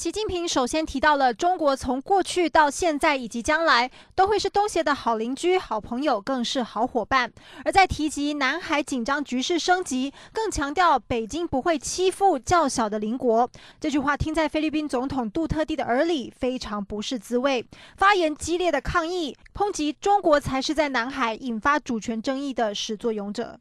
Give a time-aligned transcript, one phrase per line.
[0.00, 7.30] 习近平首先提到了中国从过去到现在以及将来都会是东协的好邻居、好朋友，更是好伙伴。
[7.66, 13.50] 而在提及南海紧张局势升级，更强调北京不会欺负较小的邻国。
[13.78, 17.66] 这句话听在菲律宾总统杜特地的耳里非常不是滋味，
[17.98, 23.60] 发言激烈的抗议，抨击中国才是在南海引发主权争议的始作俑者。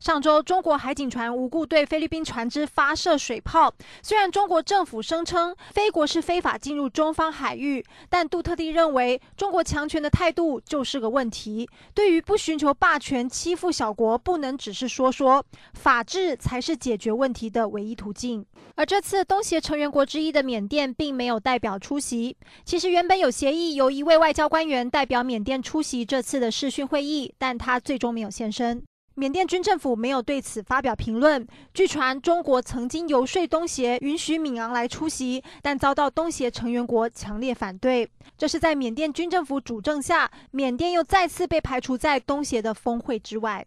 [0.00, 3.70] 上周，中国海警船无故对菲律宾船只发射水炮。
[4.02, 11.68] 虽然中国政府声称菲国是非法进入中方海域，但杜特蒂认为中国强权的态度就是个问题。
[11.92, 15.44] 对于不寻求霸权、欺负小国，不能只是说说，
[15.74, 18.42] 法治才是解决问题的唯一途径。
[18.76, 22.34] 而这次东协成员国之一的缅甸并没有代表出席。
[22.64, 28.82] 其实原本有协议由一位外交官员代表缅甸出席这次的视讯会议，但他最终没有现身。
[29.20, 31.46] 缅甸军政府没有对此发表评论。
[31.74, 38.10] 据传，中国曾经游说东协允许敏昂来出席，但遭到东协成员国强烈反对。
[38.38, 43.66] 这是在缅甸军政府主政下，缅甸又再次被排除在东协的峰会之外。